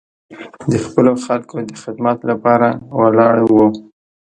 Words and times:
د 0.71 0.73
خپلو 0.85 1.11
خلکو 1.25 1.55
د 1.69 1.71
خدمت 1.83 2.17
لپاره 2.29 2.67
ولاړ 2.99 3.37
و. 3.55 3.57